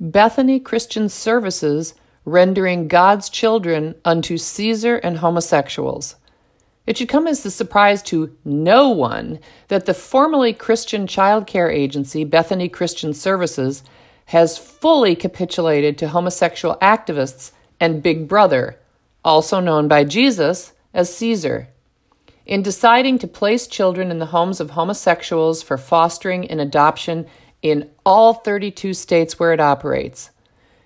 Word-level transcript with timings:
Bethany 0.00 0.60
Christian 0.60 1.08
Services 1.08 1.94
rendering 2.24 2.88
God's 2.88 3.28
children 3.28 3.94
unto 4.04 4.36
Caesar 4.36 4.96
and 4.96 5.18
homosexuals. 5.18 6.16
It 6.86 6.96
should 6.96 7.08
come 7.08 7.26
as 7.26 7.44
a 7.44 7.50
surprise 7.50 8.02
to 8.04 8.36
no 8.44 8.90
one 8.90 9.40
that 9.68 9.86
the 9.86 9.94
formerly 9.94 10.52
Christian 10.52 11.06
child 11.06 11.46
care 11.46 11.70
agency, 11.70 12.24
Bethany 12.24 12.68
Christian 12.68 13.12
Services, 13.12 13.82
has 14.26 14.56
fully 14.56 15.16
capitulated 15.16 15.98
to 15.98 16.08
homosexual 16.08 16.76
activists 16.76 17.52
and 17.80 18.02
Big 18.02 18.28
Brother, 18.28 18.78
also 19.24 19.58
known 19.60 19.88
by 19.88 20.04
Jesus 20.04 20.72
as 20.94 21.14
Caesar. 21.16 21.68
In 22.46 22.62
deciding 22.62 23.18
to 23.18 23.26
place 23.26 23.66
children 23.66 24.10
in 24.10 24.18
the 24.18 24.26
homes 24.26 24.60
of 24.60 24.70
homosexuals 24.70 25.62
for 25.62 25.76
fostering 25.76 26.50
and 26.50 26.60
adoption 26.60 27.26
in 27.62 27.90
all 28.04 28.34
32 28.34 28.94
states 28.94 29.38
where 29.38 29.52
it 29.52 29.60
operates. 29.60 30.30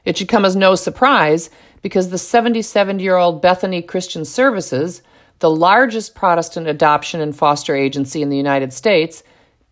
It 0.04 0.16
should 0.16 0.28
come 0.28 0.44
as 0.44 0.56
no 0.56 0.74
surprise 0.74 1.50
because 1.82 2.10
the 2.10 2.18
77 2.18 2.98
year 2.98 3.16
old 3.16 3.42
Bethany 3.42 3.82
Christian 3.82 4.24
Services, 4.24 5.02
the 5.40 5.50
largest 5.50 6.14
Protestant 6.14 6.66
adoption 6.66 7.20
and 7.20 7.36
foster 7.36 7.74
agency 7.74 8.22
in 8.22 8.28
the 8.28 8.36
United 8.36 8.72
States, 8.72 9.22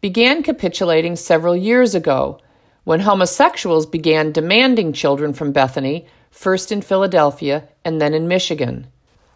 began 0.00 0.42
capitulating 0.42 1.16
several 1.16 1.56
years 1.56 1.94
ago 1.94 2.40
when 2.84 3.00
homosexuals 3.00 3.86
began 3.86 4.32
demanding 4.32 4.92
children 4.92 5.32
from 5.32 5.52
Bethany, 5.52 6.06
first 6.30 6.72
in 6.72 6.80
Philadelphia 6.80 7.68
and 7.84 8.00
then 8.00 8.14
in 8.14 8.26
Michigan. 8.26 8.86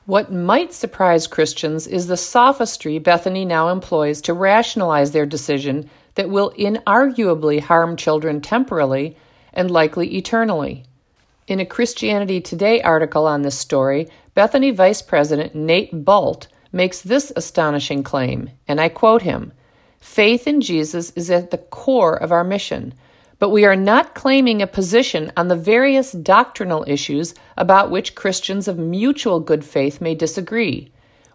What 0.07 0.33
might 0.33 0.73
surprise 0.73 1.27
Christians 1.27 1.87
is 1.87 2.07
the 2.07 2.17
sophistry 2.17 2.99
Bethany 2.99 3.45
now 3.45 3.69
employs 3.69 4.21
to 4.23 4.35
rationalize 4.35 5.13
their 5.13 5.27
decision 5.27 5.89
that 6.15 6.31
will 6.31 6.53
inarguably 6.53 7.61
harm 7.61 7.97
children 7.97 8.41
temporally 8.41 9.17
and 9.53 9.71
likely 9.71 10.17
eternally. 10.17 10.85
In 11.47 11.61
a 11.61 11.67
Christianity 11.67 12.41
Today 12.41 12.81
article 12.83 13.27
on 13.27 13.43
this 13.43 13.59
story, 13.59 14.09
Bethany 14.35 14.71
Vice 14.71 15.03
President 15.03 15.55
Nate 15.55 16.05
Bult 16.05 16.49
makes 16.73 17.01
this 17.03 17.33
astonishing 17.37 18.03
claim, 18.03 18.51
and 18.67 18.81
I 18.81 18.89
quote 18.89 19.23
him 19.23 19.53
Faith 20.01 20.47
in 20.47 20.61
Jesus 20.61 21.11
is 21.13 21.31
at 21.31 21.51
the 21.51 21.59
core 21.59 22.15
of 22.15 22.33
our 22.33 22.45
mission, 22.45 22.95
but 23.39 23.51
we 23.51 23.65
are 23.65 23.77
not 23.77 24.15
claiming 24.15 24.61
a 24.61 24.67
position 24.67 25.33
on 25.37 25.49
the 25.49 25.57
various 25.57 26.13
doctrinal 26.13 26.85
issues 26.87 27.35
about 27.57 27.91
which 27.91 28.15
Christians 28.15 28.69
of 28.69 28.79
mutual 28.79 29.41
good 29.41 29.65
faith 29.65 30.01
may 30.01 30.15
disagree. 30.15 30.91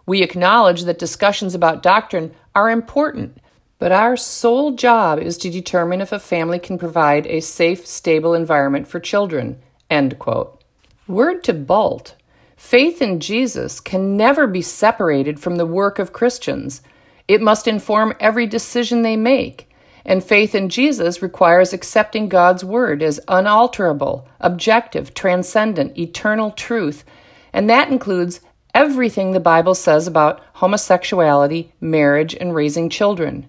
We 0.06 0.22
acknowledge 0.22 0.84
that 0.84 0.98
discussions 0.98 1.54
about 1.54 1.82
doctrine 1.82 2.32
are 2.54 2.70
important, 2.70 3.38
but 3.80 3.90
our 3.90 4.14
sole 4.14 4.72
job 4.72 5.18
is 5.18 5.38
to 5.38 5.50
determine 5.50 6.02
if 6.02 6.12
a 6.12 6.18
family 6.18 6.58
can 6.58 6.78
provide 6.78 7.26
a 7.26 7.40
safe, 7.40 7.86
stable 7.86 8.34
environment 8.34 8.86
for 8.86 9.00
children. 9.00 9.58
End 9.88 10.18
quote. 10.18 10.62
Word 11.08 11.42
to 11.44 11.54
Bult 11.54 12.14
faith 12.56 13.00
in 13.00 13.18
Jesus 13.18 13.80
can 13.80 14.18
never 14.18 14.46
be 14.46 14.60
separated 14.60 15.40
from 15.40 15.56
the 15.56 15.64
work 15.64 15.98
of 15.98 16.12
Christians. 16.12 16.82
It 17.26 17.40
must 17.40 17.66
inform 17.66 18.14
every 18.20 18.46
decision 18.46 19.00
they 19.00 19.16
make. 19.16 19.66
And 20.04 20.22
faith 20.22 20.54
in 20.54 20.68
Jesus 20.68 21.22
requires 21.22 21.72
accepting 21.72 22.28
God's 22.28 22.62
word 22.62 23.02
as 23.02 23.18
unalterable, 23.28 24.28
objective, 24.40 25.14
transcendent, 25.14 25.96
eternal 25.98 26.50
truth. 26.50 27.02
And 27.50 27.68
that 27.70 27.90
includes 27.90 28.40
everything 28.74 29.32
the 29.32 29.40
Bible 29.40 29.74
says 29.74 30.06
about 30.06 30.42
homosexuality, 30.56 31.72
marriage, 31.80 32.34
and 32.34 32.54
raising 32.54 32.90
children. 32.90 33.48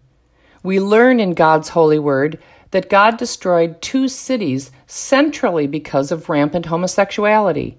We 0.64 0.80
learn 0.80 1.20
in 1.20 1.34
God's 1.34 1.70
holy 1.70 1.98
word 1.98 2.38
that 2.70 2.90
God 2.90 3.18
destroyed 3.18 3.82
two 3.82 4.08
cities 4.08 4.72
centrally 4.86 5.68
because 5.68 6.12
of 6.12 6.30
rampant 6.30 6.68
homosexuality. 6.68 7.78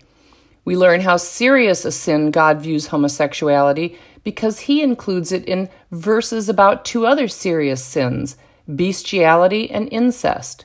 We 0.64 0.76
learn 0.76 1.00
how 1.00 1.16
serious 1.16 1.84
a 1.84 1.92
sin 1.92 2.30
God 2.30 2.60
views 2.60 2.88
homosexuality 2.88 3.98
because 4.24 4.60
he 4.60 4.82
includes 4.82 5.32
it 5.32 5.44
in 5.46 5.68
verses 5.90 6.48
about 6.48 6.84
two 6.84 7.06
other 7.06 7.28
serious 7.28 7.84
sins 7.84 8.36
bestiality 8.68 9.68
and 9.70 9.92
incest. 9.92 10.64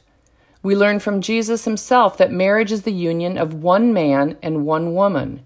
We 0.62 0.76
learn 0.76 1.00
from 1.00 1.22
Jesus 1.22 1.66
himself 1.66 2.18
that 2.18 2.32
marriage 2.32 2.72
is 2.72 2.84
the 2.84 2.92
union 2.92 3.38
of 3.38 3.56
one 3.56 3.92
man 3.92 4.38
and 4.44 4.66
one 4.66 4.94
woman. 4.94 5.42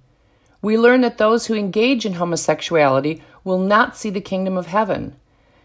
We 0.61 0.77
learn 0.77 1.01
that 1.01 1.17
those 1.17 1.47
who 1.47 1.55
engage 1.55 2.05
in 2.05 2.13
homosexuality 2.13 3.21
will 3.43 3.59
not 3.59 3.95
see 3.95 4.09
the 4.09 4.21
kingdom 4.21 4.57
of 4.57 4.67
heaven 4.67 5.15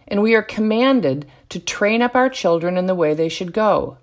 and 0.09 0.22
we 0.22 0.34
are 0.34 0.43
commanded 0.43 1.27
to 1.49 1.59
train 1.59 2.03
up 2.03 2.15
our 2.15 2.28
children 2.28 2.77
in 2.77 2.87
the 2.87 2.94
way 2.94 3.15
they 3.15 3.28
should 3.28 3.53
go. 3.53 3.99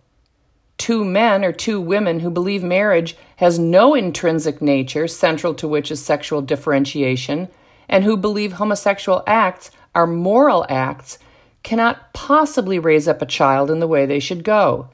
Two 0.78 1.06
men 1.06 1.46
or 1.46 1.52
two 1.52 1.80
women 1.80 2.20
who 2.20 2.30
believe 2.30 2.64
marriage 2.64 3.16
has 3.38 3.60
no 3.60 3.94
intrinsic 3.94 4.62
nature 4.62 5.08
central 5.08 5.54
to 5.54 5.68
which 5.68 5.92
is 5.92 6.04
sexual 6.04 6.42
differentiation, 6.42 7.48
and 7.88 8.04
who 8.04 8.18
believe 8.18 8.54
homosexual 8.54 9.24
acts 9.28 9.72
are 9.94 10.08
moral 10.08 10.66
acts, 10.70 11.20
cannot 11.62 12.12
possibly 12.14 12.80
raise 12.80 13.08
up 13.08 13.22
a 13.22 13.26
child 13.26 13.70
in 13.72 13.80
the 13.80 13.88
way 13.88 14.06
they 14.06 14.20
should 14.20 14.44
go. 14.44 14.90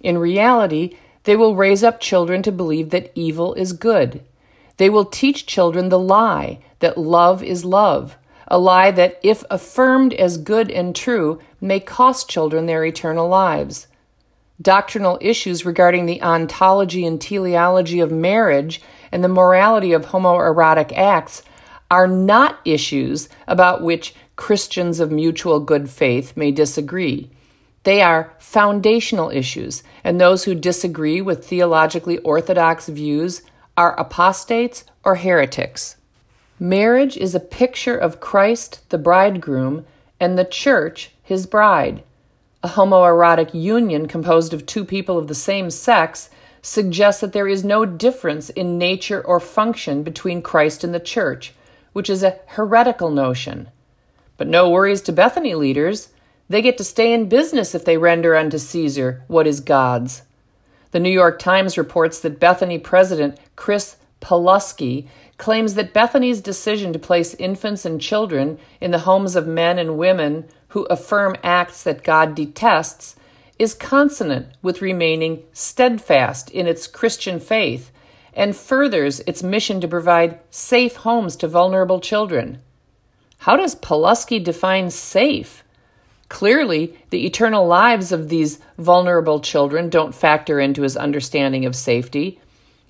In 0.00 0.18
reality, 0.18 0.96
they 1.24 1.34
will 1.34 1.56
raise 1.56 1.82
up 1.82 1.98
children 1.98 2.42
to 2.42 2.52
believe 2.52 2.90
that 2.90 3.10
evil 3.14 3.54
is 3.54 3.72
good. 3.72 4.22
They 4.76 4.90
will 4.90 5.06
teach 5.06 5.46
children 5.46 5.88
the 5.88 5.98
lie 5.98 6.60
that 6.78 6.98
love 6.98 7.42
is 7.42 7.64
love 7.64 8.16
a 8.48 8.58
lie 8.58 8.90
that, 8.90 9.18
if 9.22 9.44
affirmed 9.50 10.14
as 10.14 10.38
good 10.38 10.70
and 10.70 10.94
true, 10.94 11.40
may 11.60 11.80
cost 11.80 12.28
children 12.28 12.66
their 12.66 12.84
eternal 12.84 13.28
lives. 13.28 13.86
Doctrinal 14.60 15.18
issues 15.20 15.66
regarding 15.66 16.06
the 16.06 16.22
ontology 16.22 17.04
and 17.04 17.20
teleology 17.20 18.00
of 18.00 18.10
marriage 18.10 18.80
and 19.12 19.22
the 19.22 19.28
morality 19.28 19.92
of 19.92 20.06
homoerotic 20.06 20.96
acts 20.96 21.42
are 21.90 22.06
not 22.06 22.58
issues 22.64 23.28
about 23.46 23.82
which 23.82 24.14
Christians 24.36 25.00
of 25.00 25.10
mutual 25.10 25.60
good 25.60 25.88
faith 25.88 26.36
may 26.36 26.50
disagree. 26.50 27.30
They 27.84 28.02
are 28.02 28.32
foundational 28.38 29.30
issues, 29.30 29.82
and 30.02 30.20
those 30.20 30.44
who 30.44 30.54
disagree 30.54 31.20
with 31.20 31.46
theologically 31.46 32.18
orthodox 32.18 32.88
views 32.88 33.42
are 33.76 33.98
apostates 33.98 34.84
or 35.04 35.16
heretics. 35.16 35.95
Marriage 36.58 37.18
is 37.18 37.34
a 37.34 37.40
picture 37.40 37.96
of 37.96 38.20
Christ, 38.20 38.88
the 38.88 38.96
bridegroom, 38.96 39.84
and 40.18 40.38
the 40.38 40.44
church, 40.44 41.10
his 41.22 41.46
bride. 41.46 42.02
A 42.62 42.68
homoerotic 42.68 43.52
union 43.52 44.08
composed 44.08 44.54
of 44.54 44.64
two 44.64 44.84
people 44.84 45.18
of 45.18 45.28
the 45.28 45.34
same 45.34 45.70
sex 45.70 46.30
suggests 46.62 47.20
that 47.20 47.34
there 47.34 47.46
is 47.46 47.62
no 47.62 47.84
difference 47.84 48.48
in 48.50 48.78
nature 48.78 49.20
or 49.20 49.38
function 49.38 50.02
between 50.02 50.40
Christ 50.40 50.82
and 50.82 50.94
the 50.94 51.00
church, 51.00 51.52
which 51.92 52.08
is 52.08 52.22
a 52.22 52.38
heretical 52.46 53.10
notion. 53.10 53.68
But 54.38 54.48
no 54.48 54.70
worries 54.70 55.02
to 55.02 55.12
Bethany 55.12 55.54
leaders. 55.54 56.08
They 56.48 56.62
get 56.62 56.78
to 56.78 56.84
stay 56.84 57.12
in 57.12 57.28
business 57.28 57.74
if 57.74 57.84
they 57.84 57.98
render 57.98 58.34
unto 58.34 58.58
Caesar 58.58 59.22
what 59.28 59.46
is 59.46 59.60
God's. 59.60 60.22
The 60.92 61.00
New 61.00 61.10
York 61.10 61.38
Times 61.38 61.76
reports 61.76 62.18
that 62.20 62.40
Bethany 62.40 62.78
president 62.78 63.38
Chris 63.56 63.96
Palusky 64.20 65.08
claims 65.38 65.74
that 65.74 65.92
Bethany's 65.92 66.40
decision 66.40 66.92
to 66.92 66.98
place 66.98 67.34
infants 67.34 67.84
and 67.84 68.00
children 68.00 68.58
in 68.80 68.90
the 68.90 69.00
homes 69.00 69.36
of 69.36 69.46
men 69.46 69.78
and 69.78 69.98
women 69.98 70.48
who 70.68 70.84
affirm 70.84 71.36
acts 71.42 71.82
that 71.82 72.04
God 72.04 72.34
detests 72.34 73.16
is 73.58 73.74
consonant 73.74 74.48
with 74.62 74.82
remaining 74.82 75.42
steadfast 75.52 76.50
in 76.50 76.66
its 76.66 76.86
Christian 76.86 77.40
faith 77.40 77.90
and 78.34 78.54
furthers 78.54 79.20
its 79.20 79.42
mission 79.42 79.80
to 79.80 79.88
provide 79.88 80.38
safe 80.50 80.96
homes 80.96 81.36
to 81.36 81.48
vulnerable 81.48 82.00
children. 82.00 82.60
How 83.38 83.56
does 83.56 83.74
Palusky 83.74 84.42
define 84.42 84.90
safe? 84.90 85.64
Clearly, 86.28 86.98
the 87.10 87.24
eternal 87.24 87.66
lives 87.66 88.12
of 88.12 88.28
these 88.28 88.58
vulnerable 88.76 89.40
children 89.40 89.88
don't 89.88 90.14
factor 90.14 90.58
into 90.58 90.82
his 90.82 90.96
understanding 90.96 91.64
of 91.64 91.76
safety. 91.76 92.40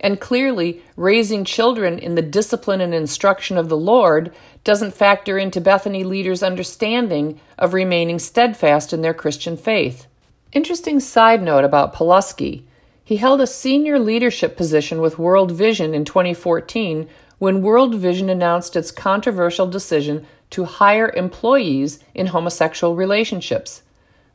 And 0.00 0.20
clearly, 0.20 0.82
raising 0.96 1.44
children 1.44 1.98
in 1.98 2.14
the 2.14 2.22
discipline 2.22 2.80
and 2.80 2.94
instruction 2.94 3.56
of 3.56 3.68
the 3.68 3.76
Lord 3.76 4.32
doesn't 4.62 4.94
factor 4.94 5.38
into 5.38 5.60
Bethany 5.60 6.04
leaders' 6.04 6.42
understanding 6.42 7.40
of 7.58 7.72
remaining 7.72 8.18
steadfast 8.18 8.92
in 8.92 9.02
their 9.02 9.14
Christian 9.14 9.56
faith. 9.56 10.06
Interesting 10.52 11.00
side 11.00 11.42
note 11.42 11.64
about 11.64 11.94
Palusky. 11.94 12.62
He 13.04 13.16
held 13.16 13.40
a 13.40 13.46
senior 13.46 13.98
leadership 13.98 14.56
position 14.56 15.00
with 15.00 15.18
World 15.18 15.52
Vision 15.52 15.94
in 15.94 16.04
2014 16.04 17.08
when 17.38 17.62
World 17.62 17.94
Vision 17.94 18.28
announced 18.28 18.76
its 18.76 18.90
controversial 18.90 19.66
decision 19.66 20.26
to 20.50 20.64
hire 20.64 21.10
employees 21.10 21.98
in 22.14 22.28
homosexual 22.28 22.96
relationships. 22.96 23.82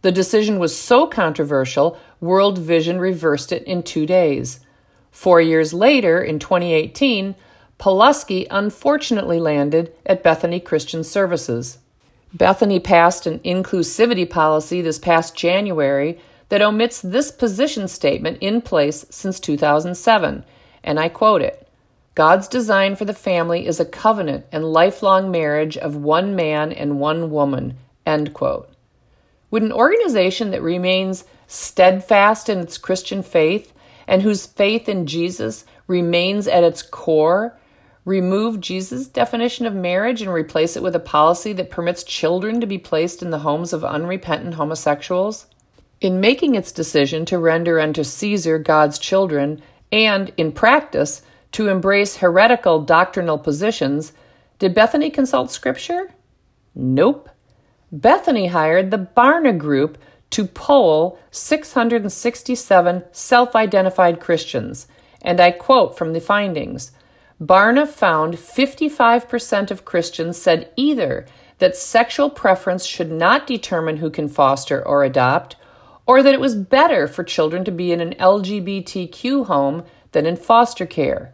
The 0.02 0.12
decision 0.12 0.57
was 0.60 0.78
so 0.78 1.07
controversial, 1.07 1.98
World 2.19 2.57
Vision 2.57 3.00
reversed 3.00 3.52
it 3.52 3.64
in 3.64 3.84
two 3.84 4.06
days. 4.06 4.60
Four 5.12 5.42
years 5.42 5.74
later, 5.74 6.22
in 6.22 6.40
2018, 6.40 7.36
Palusky 7.80 8.48
unfortunately 8.50 9.40
landed 9.40 9.94
at 10.06 10.24
Bethany 10.24 10.60
Christian 10.60 11.04
Services. 11.04 11.80
Bethany 12.34 12.80
passed 12.80 13.28
an 13.28 13.40
inclusivity 13.40 14.30
policy 14.30 14.81
this 14.81 15.00
past 15.00 15.36
January 15.36 16.19
that 16.50 16.62
omits 16.62 17.02
this 17.02 17.31
position 17.31 17.88
statement 17.88 18.38
in 18.42 18.62
place 18.62 19.06
since 19.10 19.40
2007, 19.40 20.46
and 20.84 21.00
I 21.00 21.10
quote 21.10 21.42
it 21.42 21.68
God's 22.14 22.48
design 22.48 22.96
for 22.96 23.06
the 23.06 23.14
family 23.14 23.66
is 23.66 23.80
a 23.80 23.86
covenant 23.86 24.46
and 24.52 24.72
lifelong 24.72 25.31
marriage 25.31 25.78
of 25.78 25.96
one 25.96 26.36
man 26.36 26.72
and 26.72 27.00
one 27.00 27.31
woman. 27.31 27.78
End 28.06 28.34
quote. 28.34 28.69
Would 29.50 29.64
an 29.64 29.72
organization 29.72 30.52
that 30.52 30.62
remains 30.62 31.24
steadfast 31.48 32.50
in 32.50 32.60
its 32.60 32.78
Christian 32.78 33.24
faith 33.24 33.74
and 34.07 34.21
whose 34.21 34.45
faith 34.45 34.89
in 34.89 35.06
Jesus 35.06 35.65
remains 35.88 36.48
at 36.48 36.63
its 36.63 36.81
core 36.81 37.57
remove 38.06 38.59
Jesus' 38.59 39.07
definition 39.07 39.65
of 39.65 39.75
marriage 39.75 40.21
and 40.21 40.31
replace 40.31 40.75
it 40.75 40.83
with 40.83 40.95
a 40.95 41.00
policy 41.00 41.53
that 41.53 41.69
permits 41.69 42.03
children 42.03 42.59
to 42.59 42.68
be 42.68 42.77
placed 42.77 43.21
in 43.21 43.30
the 43.30 43.39
homes 43.39 43.74
of 43.74 43.86
unrepentant 43.86 44.56
homosexuals? 44.56 45.45
In 46.00 46.19
making 46.19 46.56
its 46.56 46.71
decision 46.71 47.25
to 47.25 47.38
render 47.38 47.80
unto 47.80 48.03
Caesar 48.03 48.57
God's 48.57 48.98
children, 48.98 49.62
and, 49.92 50.31
in 50.38 50.51
practice, 50.51 51.21
to 51.51 51.68
embrace 51.68 52.18
heretical 52.18 52.81
doctrinal 52.81 53.38
positions, 53.38 54.13
did 54.57 54.74
Bethany 54.74 55.09
consult 55.09 55.51
Scripture? 55.51 56.13
Nope. 56.74 57.30
Bethany 57.92 58.47
hired 58.47 58.89
the 58.89 59.09
Barna 59.15 59.56
Group 59.56 59.97
to 60.31 60.45
poll 60.45 61.19
667 61.30 63.04
self 63.12 63.56
identified 63.56 64.19
Christians, 64.19 64.88
and 65.22 65.39
I 65.39 65.51
quote 65.51 65.98
from 65.98 66.13
the 66.13 66.22
findings 66.22 66.92
Barna 67.42 67.88
found 67.88 68.36
55% 68.36 69.72
of 69.72 69.86
Christians 69.86 70.38
said 70.38 70.72
either 70.75 71.25
that 71.57 71.75
sexual 71.75 72.30
preference 72.30 72.86
should 72.86 73.12
not 73.12 73.48
determine 73.48 73.98
who 73.98 74.10
can 74.10 74.28
foster 74.28 74.86
or 74.86 75.04
adopt, 75.04 75.56
or 76.06 76.24
that 76.24 76.33
it 76.33 76.39
was 76.39 76.56
better 76.56 77.07
for 77.07 77.24
children 77.24 77.63
to 77.66 77.72
be 77.72 77.92
in 77.92 78.01
an 78.01 78.13
LGBTQ 78.16 79.45
home 79.45 79.83
than 80.12 80.25
in 80.25 80.36
foster 80.36 80.86
care. 80.86 81.33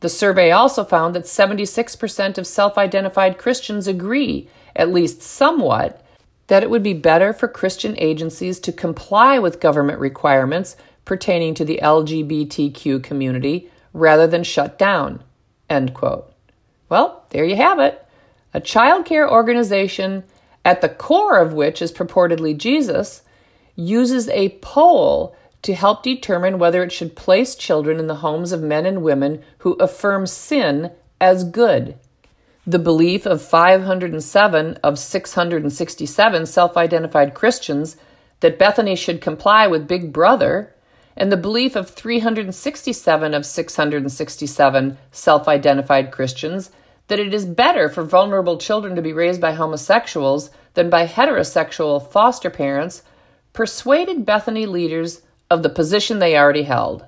The 0.00 0.08
survey 0.08 0.50
also 0.52 0.84
found 0.84 1.14
that 1.14 1.24
76% 1.24 2.38
of 2.38 2.46
self 2.46 2.78
identified 2.78 3.38
Christians 3.38 3.88
agree, 3.88 4.48
at 4.76 4.92
least 4.92 5.22
somewhat, 5.22 6.04
that 6.48 6.62
it 6.62 6.70
would 6.70 6.82
be 6.82 6.94
better 6.94 7.32
for 7.32 7.46
Christian 7.46 7.94
agencies 7.98 8.58
to 8.60 8.72
comply 8.72 9.38
with 9.38 9.60
government 9.60 10.00
requirements 10.00 10.76
pertaining 11.04 11.54
to 11.54 11.64
the 11.64 11.80
LGBTQ 11.82 13.02
community 13.02 13.70
rather 13.92 14.26
than 14.26 14.42
shut 14.42 14.78
down. 14.78 15.22
End 15.70 15.94
quote. 15.94 16.32
Well, 16.88 17.24
there 17.30 17.44
you 17.44 17.56
have 17.56 17.78
it. 17.78 18.04
A 18.54 18.60
child 18.60 19.04
care 19.04 19.30
organization, 19.30 20.24
at 20.64 20.80
the 20.80 20.88
core 20.88 21.38
of 21.38 21.52
which 21.52 21.80
is 21.82 21.92
purportedly 21.92 22.56
Jesus, 22.56 23.22
uses 23.76 24.28
a 24.30 24.58
poll 24.60 25.36
to 25.62 25.74
help 25.74 26.02
determine 26.02 26.58
whether 26.58 26.82
it 26.82 26.92
should 26.92 27.16
place 27.16 27.54
children 27.54 27.98
in 27.98 28.06
the 28.06 28.16
homes 28.16 28.52
of 28.52 28.62
men 28.62 28.86
and 28.86 29.02
women 29.02 29.42
who 29.58 29.74
affirm 29.74 30.26
sin 30.26 30.90
as 31.20 31.44
good. 31.44 31.98
The 32.68 32.78
belief 32.78 33.24
of 33.24 33.40
507 33.40 34.74
of 34.82 34.98
667 34.98 36.44
self 36.44 36.76
identified 36.76 37.32
Christians 37.32 37.96
that 38.40 38.58
Bethany 38.58 38.94
should 38.94 39.22
comply 39.22 39.66
with 39.66 39.88
Big 39.88 40.12
Brother, 40.12 40.74
and 41.16 41.32
the 41.32 41.38
belief 41.38 41.74
of 41.76 41.88
367 41.88 43.32
of 43.32 43.46
667 43.46 44.98
self 45.10 45.48
identified 45.48 46.12
Christians 46.12 46.70
that 47.06 47.18
it 47.18 47.32
is 47.32 47.46
better 47.46 47.88
for 47.88 48.04
vulnerable 48.04 48.58
children 48.58 48.94
to 48.96 49.00
be 49.00 49.14
raised 49.14 49.40
by 49.40 49.52
homosexuals 49.52 50.50
than 50.74 50.90
by 50.90 51.06
heterosexual 51.06 52.06
foster 52.06 52.50
parents 52.50 53.02
persuaded 53.54 54.26
Bethany 54.26 54.66
leaders 54.66 55.22
of 55.50 55.62
the 55.62 55.70
position 55.70 56.18
they 56.18 56.36
already 56.36 56.64
held. 56.64 57.06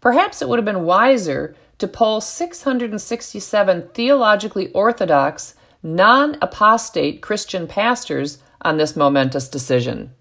Perhaps 0.00 0.40
it 0.40 0.48
would 0.48 0.58
have 0.58 0.64
been 0.64 0.84
wiser 0.84 1.54
to 1.78 1.88
poll 1.88 2.20
667 2.20 3.88
theologically 3.94 4.70
orthodox, 4.72 5.54
non 5.82 6.36
apostate 6.42 7.22
Christian 7.22 7.66
pastors 7.66 8.38
on 8.62 8.76
this 8.76 8.96
momentous 8.96 9.48
decision. 9.48 10.12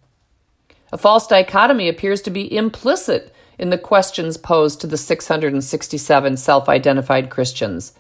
A 0.92 0.98
false 0.98 1.28
dichotomy 1.28 1.90
appears 1.90 2.22
to 2.22 2.30
be 2.30 2.56
implicit 2.56 3.34
in 3.58 3.72
the 3.72 3.78
questions 3.78 4.38
posed 4.38 4.80
to 4.82 4.88
the 4.88 4.98
667 4.98 6.38
self 6.38 6.70
identified 6.70 7.30
Christians. 7.30 7.94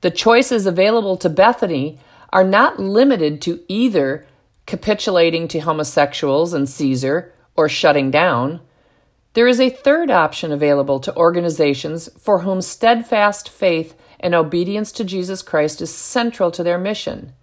The 0.00 0.10
choices 0.10 0.66
available 0.66 1.16
to 1.18 1.28
Bethany 1.28 1.98
are 2.30 2.44
not 2.44 2.78
limited 2.78 3.40
to 3.42 3.60
either 3.68 4.26
capitulating 4.66 5.48
to 5.48 5.60
homosexuals 5.60 6.52
and 6.52 6.68
Caesar 6.68 7.32
or 7.56 7.68
shutting 7.68 8.10
down. 8.10 8.60
There 9.38 9.46
is 9.46 9.60
a 9.60 9.70
third 9.70 10.10
option 10.10 10.50
available 10.50 10.98
to 10.98 11.14
organizations 11.14 12.08
for 12.18 12.40
whom 12.40 12.60
steadfast 12.60 13.48
faith 13.48 13.94
and 14.18 14.34
obedience 14.34 14.90
to 14.90 15.04
Jesus 15.04 15.42
Christ 15.42 15.80
is 15.80 15.94
central 15.94 16.50
to 16.50 16.64
their 16.64 16.76
mission. 16.76 17.34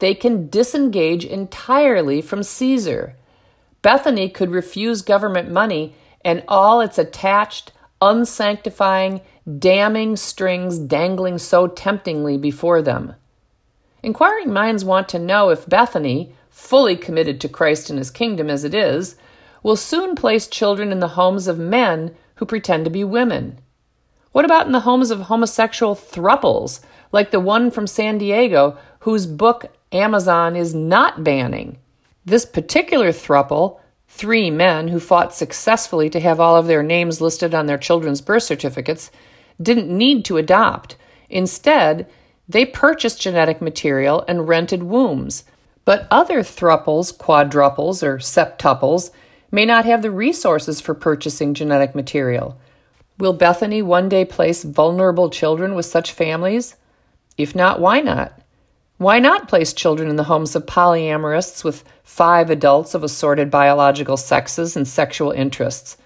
They 0.00 0.14
can 0.14 0.48
disengage 0.48 1.24
entirely 1.24 2.20
from 2.22 2.42
Caesar. 2.42 3.14
Bethany 3.82 4.28
could 4.28 4.50
refuse 4.50 5.00
government 5.00 5.48
money 5.48 5.94
and 6.24 6.42
all 6.48 6.80
its 6.80 6.98
attached, 6.98 7.70
unsanctifying, 8.02 9.20
damning 9.60 10.16
strings 10.16 10.76
dangling 10.76 11.38
so 11.38 11.68
temptingly 11.68 12.36
before 12.36 12.82
them. 12.82 13.14
Inquiring 14.02 14.52
minds 14.52 14.84
want 14.84 15.08
to 15.10 15.20
know 15.20 15.50
if 15.50 15.68
Bethany, 15.68 16.32
fully 16.50 16.96
committed 16.96 17.40
to 17.40 17.48
Christ 17.48 17.90
and 17.90 17.98
his 18.00 18.10
kingdom 18.10 18.50
as 18.50 18.64
it 18.64 18.74
is, 18.74 19.14
will 19.68 19.76
soon 19.76 20.14
place 20.14 20.46
children 20.46 20.90
in 20.90 20.98
the 21.00 21.08
homes 21.08 21.46
of 21.46 21.58
men 21.58 22.16
who 22.36 22.46
pretend 22.46 22.86
to 22.86 22.90
be 22.90 23.04
women. 23.04 23.58
What 24.32 24.46
about 24.46 24.64
in 24.64 24.72
the 24.72 24.80
homes 24.80 25.10
of 25.10 25.20
homosexual 25.20 25.94
thruples, 25.94 26.80
like 27.12 27.32
the 27.32 27.38
one 27.38 27.70
from 27.70 27.86
San 27.86 28.16
Diego, 28.16 28.78
whose 29.00 29.26
book 29.26 29.66
Amazon 29.92 30.56
is 30.56 30.74
not 30.74 31.22
banning? 31.22 31.76
This 32.24 32.46
particular 32.46 33.08
thruple, 33.08 33.78
three 34.06 34.50
men 34.50 34.88
who 34.88 34.98
fought 34.98 35.34
successfully 35.34 36.08
to 36.08 36.20
have 36.20 36.40
all 36.40 36.56
of 36.56 36.66
their 36.66 36.82
names 36.82 37.20
listed 37.20 37.54
on 37.54 37.66
their 37.66 37.76
children's 37.76 38.22
birth 38.22 38.44
certificates, 38.44 39.10
didn't 39.60 39.94
need 39.94 40.24
to 40.24 40.38
adopt. 40.38 40.96
Instead, 41.28 42.08
they 42.48 42.64
purchased 42.64 43.20
genetic 43.20 43.60
material 43.60 44.24
and 44.28 44.48
rented 44.48 44.84
wombs. 44.84 45.44
But 45.84 46.08
other 46.10 46.40
thruples, 46.40 47.12
quadruples, 47.12 48.02
or 48.02 48.16
septuples 48.16 49.10
may 49.50 49.64
not 49.64 49.84
have 49.84 50.02
the 50.02 50.10
resources 50.10 50.80
for 50.80 50.94
purchasing 50.94 51.54
genetic 51.54 51.94
material. 51.94 52.58
Will 53.18 53.32
Bethany 53.32 53.82
one 53.82 54.08
day 54.08 54.24
place 54.24 54.62
vulnerable 54.62 55.30
children 55.30 55.74
with 55.74 55.86
such 55.86 56.12
families? 56.12 56.76
If 57.36 57.54
not, 57.54 57.80
why 57.80 58.00
not? 58.00 58.40
Why 58.98 59.20
not 59.20 59.48
place 59.48 59.72
children 59.72 60.10
in 60.10 60.16
the 60.16 60.24
homes 60.24 60.56
of 60.56 60.66
polyamorists 60.66 61.62
with 61.62 61.84
five 62.02 62.50
adults 62.50 62.94
of 62.94 63.04
assorted 63.04 63.50
biological 63.50 64.16
sexes 64.16 64.76
and 64.76 64.86
sexual 64.86 65.30
interests? 65.30 65.96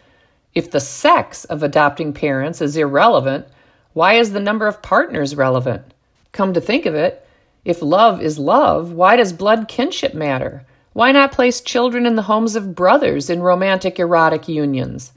If 0.55 0.71
the 0.71 0.81
sex 0.81 1.45
of 1.47 1.63
adopting 1.63 2.13
parents 2.13 2.61
is 2.61 2.77
irrelevant, 2.77 3.47
why 3.95 4.15
is 4.15 4.33
the 4.33 4.41
number 4.41 4.67
of 4.67 4.83
partners 4.83 5.35
relevant? 5.35 5.95
Come 6.33 6.53
to 6.53 6.61
think 6.61 6.85
of 6.85 6.95
it, 6.95 7.27
if 7.65 7.81
love 7.81 8.21
is 8.21 8.39
love, 8.39 8.93
why 8.93 9.17
does 9.17 9.33
blood 9.33 9.69
kinship 9.69 10.15
matter? 10.15 10.67
Why 10.93 11.11
not 11.13 11.33
place 11.33 11.61
children 11.61 12.05
in 12.05 12.17
the 12.17 12.23
homes 12.23 12.55
of 12.55 12.75
brothers 12.75 13.31
in 13.31 13.43
romantic 13.43 13.99
erotic 13.99 14.47
unions? 14.49 15.13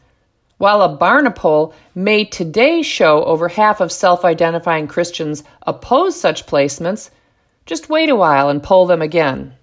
While 0.58 0.82
a 0.82 0.98
Barna 0.98 1.36
poll 1.36 1.74
may 1.94 2.24
today 2.24 2.82
show 2.82 3.26
over 3.26 3.50
half 3.50 3.82
of 3.82 3.92
self 3.92 4.24
identifying 4.24 4.88
Christians 4.88 5.44
oppose 5.64 6.20
such 6.20 6.46
placements, 6.46 7.10
just 7.66 7.90
wait 7.90 8.10
a 8.10 8.16
while 8.16 8.48
and 8.48 8.64
poll 8.64 8.86
them 8.86 9.02
again. 9.02 9.55